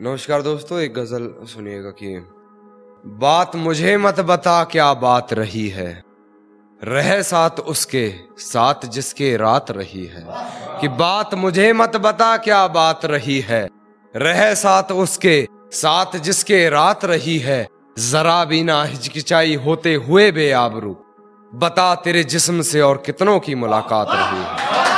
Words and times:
नमस्कार 0.00 0.42
दोस्तों, 0.42 0.80
एक 0.80 0.94
गज़ल 0.94 1.34
सुनिएगा 1.42 1.90
कि, 1.90 2.26
बात 3.06 3.56
मुझे 3.56 3.96
मत 3.96 4.20
बता 4.20 4.64
क्या 4.64 4.94
बात 4.94 5.32
रही 5.32 5.68
है। 5.68 6.02
रह 6.84 7.22
साथ 7.22 7.50
उसके, 7.50 8.14
साथ 8.38 8.86
जिसके 8.86 9.36
रात 9.36 9.70
रही 9.70 10.06
है। 10.06 10.26
कि 10.80 10.88
बात 10.88 11.34
मुझे 11.34 11.72
मत 11.72 11.96
बता 11.96 12.36
क्या 12.36 12.66
बात 12.66 13.04
रही 13.04 13.40
है। 13.40 13.68
रह 14.16 14.54
साथ 14.54 14.92
उसके, 14.92 15.48
साथ 15.72 16.16
जिसके 16.16 16.68
रात 16.68 17.04
रही 17.04 17.38
है। 17.38 17.68
जरा 17.98 18.44
भी 18.44 18.62
ना 18.62 18.84
हिचकिचाई 18.84 19.54
होते 19.54 19.94
हुए 19.94 20.32
बेआबरू। 20.32 20.96
बता 21.54 21.94
तेरे 21.94 22.24
जिस्म 22.24 22.62
से 22.62 22.80
और 22.80 23.02
कितनों 23.06 23.40
की 23.40 23.54
मुलाकात 23.54 24.06
रही 24.10 24.42
है। 24.42 24.93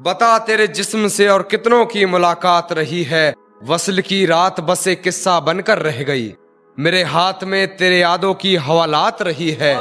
बता 0.00 0.38
तेरे 0.38 0.66
जिस्म 0.66 1.08
से 1.08 1.28
और 1.28 1.42
कितनों 1.42 1.86
की 1.86 2.06
मुलाकात 2.06 2.72
रही 2.72 3.02
है। 3.02 3.34
वसल 3.64 4.00
की 4.00 4.26
रात 4.26 4.60
बस 4.60 4.84
किस्सा 4.88 5.40
बनकर 5.40 5.78
रह 5.78 6.02
गई। 6.02 6.34
मेरे 6.78 7.02
हाथ 7.02 7.44
में 7.44 7.76
तेरे 7.76 7.98
यादों 7.98 8.34
की 8.34 8.56
हवालात 8.56 9.22
रही 9.22 9.50
है। 9.50 9.76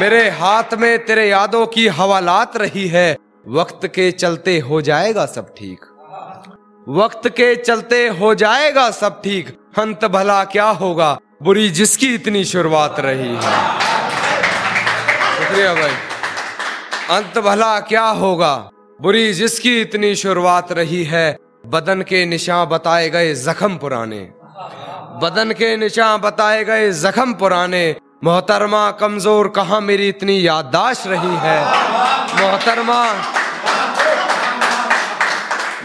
मेरे 0.00 0.30
हाथ 0.30 0.74
में 0.74 1.04
तेरे 1.04 1.28
यादों 1.28 1.66
की 1.66 1.88
हवालात 1.88 2.56
रही 2.56 2.88
है। 2.88 3.16
वक्त 3.48 3.86
के 3.86 4.10
चलते 4.10 4.58
हो 4.58 4.80
जाएगा 4.80 5.26
सब 5.26 5.54
ठीक। 5.54 5.80
वक्त 6.88 7.28
के 7.28 7.56
चलते 7.56 8.08
हो 8.08 8.34
जाएगा 8.34 8.90
सब 8.90 9.22
ठीक। 9.22 9.48
अंत 9.78 10.04
भला 10.04 10.44
क्या 10.44 10.68
होगा? 10.68 11.18
बुरी 11.42 11.70
जिसकी 11.70 12.14
इतनी 12.14 12.44
शुरुआत 12.44 12.96
रही 12.98 13.34
है। 13.34 13.40
शुक्रिया 15.36 15.74
भाई। 15.74 15.92
अंत 17.18 17.38
भला 17.38 17.80
क्या 17.80 18.04
होगा? 18.04 18.70
बुरी 19.00 19.32
जिसकी 19.32 19.80
इतनी 19.80 20.14
शुरुआत 20.14 20.72
रही 20.72 21.02
है, 21.04 21.36
बदन 21.66 22.02
के 22.02 22.24
निशान 22.26 22.66
बताए 22.66 23.08
गए 23.10 23.34
जख्म 23.34 23.76
पुराने। 23.76 24.20
बदन 25.22 25.52
के 25.52 25.76
निशान 25.76 26.20
बताए 26.20 26.64
गए 26.64 26.90
जख्म 26.92 27.32
पुराने। 27.32 27.84
मोहतरमा 28.24 28.90
कमज़ोर 28.90 29.48
कहा 29.48 29.80
मेरी 29.80 30.08
इतनी 30.08 30.46
याददाश्त 30.46 31.06
रही 31.06 31.34
है? 31.42 31.58
मोहतरमा 32.40 33.02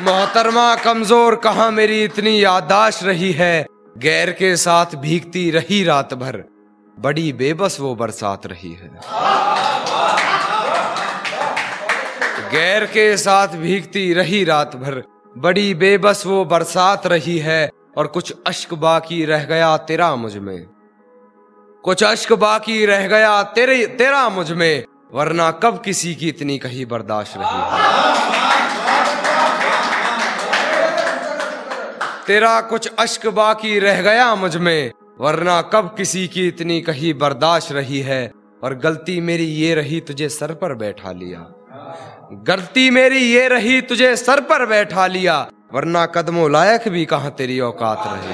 मोहतरमा 0.01 0.75
कमज़ोर 0.75 1.35
कहा 1.35 1.69
मेरी 1.71 2.03
इतनी 2.03 2.43
याददाश्त 2.43 3.03
रही 3.03 3.31
है? 3.31 3.65
गैर 3.97 4.31
के 4.31 4.55
साथ 4.57 4.95
भीगती 4.97 5.49
रही 5.51 5.83
रात 5.83 6.13
भर। 6.13 6.43
बड़ी 6.97 7.31
बेबस 7.33 7.77
वो 7.79 7.95
बरसात 7.95 8.45
रही 8.47 8.71
है। 8.73 8.89
गैर 12.51 12.85
के 12.85 13.17
साथ 13.17 13.47
भीगती 13.47 14.13
रही 14.13 14.43
रात 14.43 14.75
भर। 14.75 15.03
बड़ी 15.37 15.73
बेबस 15.73 16.25
वो 16.25 16.45
बरसात 16.45 17.07
रही 17.07 17.37
है 17.37 17.69
और 17.97 18.07
कुछ 18.07 18.33
अश्क 18.47 18.73
बाकी 18.73 19.25
रह 19.25 19.43
गया 19.43 19.77
तेरा 19.77 20.15
मुझमें। 20.15 20.65
कुछ 21.83 22.03
अश्क 22.03 22.33
बाकी 22.33 22.85
रह 22.85 23.07
गया 23.07 23.43
तेरे, 23.43 23.85
तेरा 23.85 24.29
मुझमें, 24.29 24.83
वरना 25.13 25.51
कब 25.51 25.81
किसी 25.85 26.15
की 26.15 26.29
इतनी 26.29 26.57
कही 26.57 26.85
बर्दाश्त 26.85 27.37
रही 27.37 27.61
है। 27.61 27.87
तेरा 32.27 32.61
कुछ 32.61 32.91
अश्क 32.99 33.27
बाकी 33.27 33.79
रह 33.79 34.01
गया 34.01 34.35
मुझमें, 34.35 34.91
वरना 35.19 35.61
कब 35.61 35.93
किसी 35.97 36.27
की 36.27 36.47
इतनी 36.47 36.81
कही 36.81 37.13
बर्दाश्त 37.13 37.71
रही 37.71 37.99
है, 37.99 38.31
और 38.63 38.75
गलती 38.75 39.21
मेरी 39.21 39.45
ये 39.45 39.75
रही 39.75 40.01
तुझे 40.01 40.29
सर 40.29 40.53
पर 40.53 40.73
बैठा 40.73 41.11
लिया। 41.11 41.58
गलती 41.71 42.89
मेरी 42.89 43.19
ये 43.19 43.47
रही, 43.47 43.81
तुझे 43.81 44.15
सर 44.15 44.39
पर 44.41 44.65
बैठा 44.65 45.05
लिया, 45.07 45.35
वरना 45.73 46.05
कदमों 46.05 46.51
लायक 46.51 46.87
भी 46.87 47.05
कहा 47.05 47.29
तेरी 47.29 47.59
औकात 47.59 48.03
रही? 48.07 48.33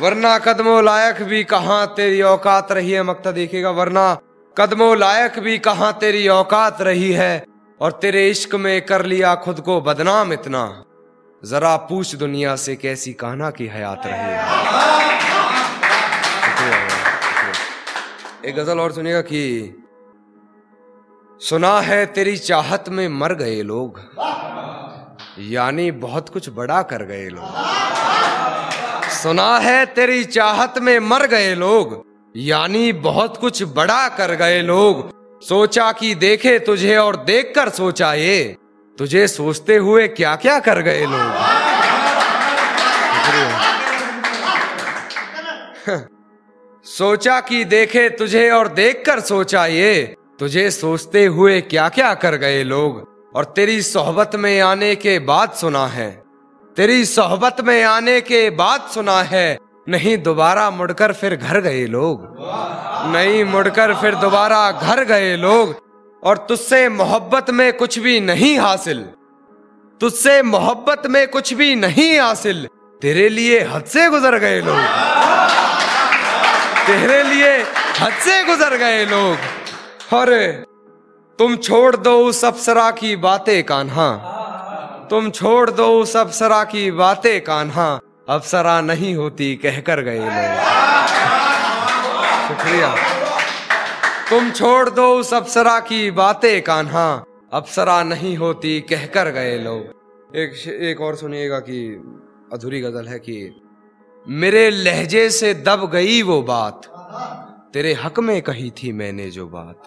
वरना 0.00 0.38
कदमों 0.38 0.84
लायक 0.84 1.22
भी 1.22 1.42
कहा 1.44 1.84
तेरी 1.86 2.20
औकात 2.22 2.72
रही 2.72 2.90
है, 2.90 3.02
मक्ता 3.02 3.30
देखेगा 3.30 3.70
वरना 3.70 4.18
कदमों 4.56 4.96
लायक 4.98 5.38
भी 5.38 5.58
कहा 5.58 5.90
तेरी 5.92 6.28
औकात 6.28 6.82
रही 6.82 7.12
है, 7.12 7.44
और 7.80 7.92
तेरे 7.92 8.28
इश्क 8.30 8.54
में 8.54 8.80
कर 8.86 9.04
लिया 9.04 9.34
खुद 9.34 9.60
को 9.60 9.80
बदनाम 9.80 10.32
इतना। 10.32 10.84
जरा 11.42 11.76
पूछ 11.76 12.14
दुनिया 12.14 12.56
से 12.56 12.76
कैसी 12.76 13.12
कहना 13.12 13.50
की 13.50 13.66
हयात 13.66 14.02
रही 14.06 14.14
है। 14.14 14.38
एक 18.46 18.54
गज़ल 18.56 18.80
और 18.80 18.92
सुनिएगा 18.92 19.20
कि 19.20 19.42
सुना 21.40 21.80
है 21.80 22.06
तेरी 22.06 22.36
चाहत 22.36 22.88
में 22.88 23.08
मर 23.08 23.34
गए 23.34 23.62
लोग 23.62 24.00
यानी 25.38 25.90
बहुत 25.90 26.28
कुछ 26.28 26.48
बड़ा 26.48 26.82
कर 26.82 27.02
गए 27.04 27.28
लोग। 27.28 27.48
सुना 29.10 29.58
है 29.58 29.86
तेरी 29.86 30.24
चाहत 30.24 30.78
में 30.78 30.98
मर 30.98 31.26
गए 31.26 31.54
लोग 31.54 32.04
यानी 32.36 32.92
बहुत 32.92 33.36
कुछ 33.36 33.62
बड़ा 33.62 34.08
कर 34.08 34.34
गए 34.34 34.62
लोग। 34.62 35.10
सोचा 35.42 35.92
कि 35.92 36.14
देखे 36.14 36.58
तुझे 36.58 36.96
और 36.96 37.16
देखकर 37.16 37.68
सोचा 37.68 38.14
ये 38.14 38.56
तुझे 38.98 39.26
सोचते 39.28 39.76
हुए 39.76 40.08
क्या 40.08 40.36
क्या 40.36 40.58
कर 40.58 40.80
गए 40.80 41.06
लोग। 41.06 41.32
सोचा 46.86 47.38
कि 47.40 47.64
देखे 47.64 48.08
तुझे 48.08 48.48
और 48.50 48.68
देखकर 48.68 49.20
सोचा 49.20 49.64
ये। 49.66 50.16
तुझे 50.38 50.70
सोचते 50.70 51.24
हुए 51.26 51.60
क्या 51.60 51.88
क्या 51.88 52.12
कर 52.14 52.34
गए 52.34 52.62
लोग, 52.64 53.02
और 53.36 53.44
तेरी 53.56 53.80
सोहबत 53.82 54.36
में 54.36 54.60
आने 54.60 54.94
के 54.96 55.18
बाद 55.18 55.52
सुना 55.52 55.86
है। 55.86 56.10
तेरी 56.76 57.04
सोहबत 57.04 57.60
में 57.60 57.82
आने 57.84 58.20
के 58.20 58.48
बाद 58.50 58.88
सुना 58.94 59.20
है, 59.22 59.58
नहीं 59.88 60.16
दोबारा 60.18 60.70
मुड़कर 60.70 61.12
फिर 61.12 61.36
घर 61.36 61.60
गए 61.60 61.86
लोग। 61.86 62.26
नहीं 63.12 63.44
मुड़कर 63.44 63.94
फिर 63.94 64.14
दोबारा 64.14 64.70
घर 64.72 65.04
गए 65.04 65.36
लोग, 65.36 65.74
और 66.22 66.46
तुझसे 66.48 66.88
मोहब्बत 66.88 67.50
में 67.50 67.72
कुछ 67.72 67.98
भी 67.98 68.20
नहीं 68.20 68.58
हासिल। 68.58 69.04
तुझसे 70.00 70.42
मोहब्बत 70.42 71.06
में 71.06 71.26
कुछ 71.28 71.52
भी 71.54 71.74
नहीं 71.76 72.18
हासिल, 72.18 72.66
तेरे 73.02 73.28
लिए 73.28 73.60
हद 73.64 73.84
से 73.84 74.08
गुजर 74.10 74.38
गए 74.38 74.60
लोग। 74.60 75.28
तेरे 76.86 77.22
लिए 77.22 77.62
हद 78.00 78.12
से 78.12 78.44
गुजर 78.44 78.76
गए 78.76 79.04
लोग। 79.04 79.36
अरे, 80.16 80.52
तुम 81.38 81.56
छोड़ 81.56 81.96
दो 81.96 82.18
उस 82.18 82.44
अप्सरा 82.44 82.90
की 82.90 83.16
बातें, 83.16 83.62
कान्हा। 83.62 84.16
तुम 85.10 85.30
छोड़ 85.30 85.70
दो 85.70 86.02
उस 86.02 86.16
अप्सरा 86.16 86.64
की 86.64 86.90
बातें, 86.90 87.40
कान्हा। 87.40 88.00
अप्सरा 88.28 88.80
नहीं 88.80 89.14
होती, 89.14 89.54
कहकर 89.56 90.00
गए 90.00 90.18
लोग। 90.18 90.56
शुक्रिया। 92.48 92.96
तुम 94.30 94.50
छोड़ 94.50 94.90
दो 94.90 95.14
उस 95.14 95.34
अप्सरा 95.34 95.80
की 95.80 96.10
बातें, 96.10 96.62
कान्हा। 96.62 97.24
अप्सरा 97.52 98.02
नहीं 98.02 98.36
होती, 98.36 98.80
कहकर 98.80 99.30
गए 99.30 99.58
लोग। 99.58 99.80
एक 100.36 100.68
एक 100.68 101.00
और 101.00 101.16
सुनिएगा 101.16 101.58
कि 101.58 101.80
अधूरी 102.52 102.80
गज़ल 102.80 103.06
है 103.08 103.18
कि 103.18 103.62
मेरे 104.28 104.70
लहजे 104.70 105.30
से 105.30 105.54
दब 105.54 105.90
गई 105.90 106.22
वो 106.22 106.42
बात। 106.42 106.86
तेरे 107.74 107.92
हक 107.92 108.20
में 108.20 108.42
कही 108.42 108.70
थी 108.70 108.92
मैंने 108.92 109.30
जो 109.30 109.46
बात। 109.46 109.82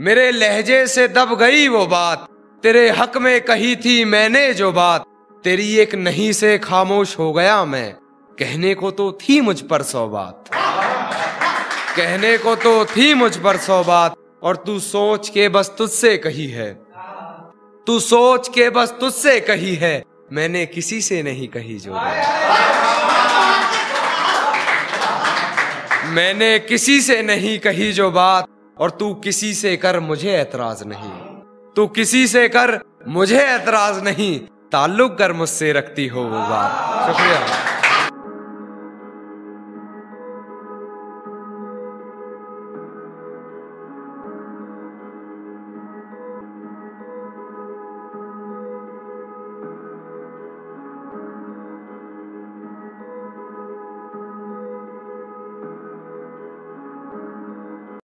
मेरे 0.00 0.30
लहजे 0.30 0.86
से 0.86 1.08
दब 1.08 1.38
गई 1.38 1.68
वो 1.68 1.86
बात। 1.86 2.28
तेरे 2.62 2.90
हक 2.90 3.16
में 3.16 3.40
कही 3.40 3.76
थी 3.76 4.04
मैंने 4.04 4.54
जो 4.54 4.72
बात। 4.72 5.04
तेरी 5.44 5.76
एक 5.76 5.94
नहीं 5.94 6.32
से 6.32 6.58
खामोश 6.58 7.18
हो 7.18 7.32
गया 7.32 7.64
मैं। 7.64 7.92
कहने 8.38 8.74
को 8.74 8.90
तो 8.90 9.12
थी 9.12 9.40
मुझ 9.40 9.60
पर 9.60 9.82
सौ 9.82 10.08
बात। 10.08 10.44
कहने 11.96 12.38
को 12.38 12.56
तो 12.56 12.84
थी 12.84 13.14
मुझ 13.14 13.36
पर 13.36 13.56
सौ 13.56 13.84
बात। 13.84 14.14
और 14.42 14.56
तू 14.56 14.80
सोच 14.80 15.28
के 15.28 15.48
बस 15.48 15.74
तुझसे 15.78 16.16
कही 16.16 16.46
है। 16.46 16.74
तू 17.86 18.00
सोच 18.00 18.48
के 18.48 18.70
बस 18.70 18.94
तुझसे 19.00 19.40
कही 19.40 19.74
है। 19.74 20.04
मैंने 20.32 20.66
किसी 20.66 21.00
से 21.00 21.22
नहीं 21.22 21.48
कही 21.48 21.78
जो 21.78 21.92
बात। 21.92 22.75
मैंने 26.16 26.58
किसी 26.58 27.00
से 27.00 27.22
नहीं 27.22 27.58
कही 27.58 27.92
जो 27.92 28.10
बात, 28.10 28.46
और 28.78 28.90
तू 28.90 29.14
किसी 29.14 29.54
से 29.54 29.76
कर 29.76 30.00
मुझे 30.00 30.32
ऐतराज 30.32 30.82
नहीं। 30.86 31.10
तू 31.76 31.86
किसी 31.86 32.26
से 32.26 32.48
कर 32.48 32.80
मुझे 33.08 33.38
ऐतराज 33.38 34.04
नहीं, 34.04 34.38
ताल्लुक 34.72 35.18
कर 35.18 35.32
मुझसे 35.32 35.72
रखती 35.72 36.06
हो 36.06 36.22
वो 36.22 36.38
बात। 36.38 37.06
शुक्रिया। 37.06 37.75